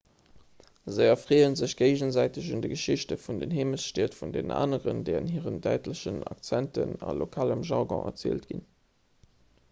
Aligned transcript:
se 0.93 1.01
erfreeë 1.07 1.49
sech 1.57 1.73
géigesäiteg 1.81 2.45
un 2.55 2.63
de 2.63 2.71
geschichten 2.71 3.19
aus 3.33 3.41
den 3.41 3.53
heemechtsstied 3.57 4.17
vun 4.19 4.33
deenen 4.37 4.53
aneren 4.61 5.03
déi 5.09 5.11
an 5.19 5.29
hiren 5.33 5.59
däitlechen 5.65 6.17
accenten 6.31 6.95
a 7.11 7.15
lokalem 7.19 7.61
jargon 7.73 8.03
erzielt 8.13 8.49
ginn 8.53 8.65